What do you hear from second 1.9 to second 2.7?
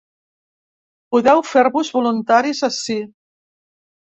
voluntaris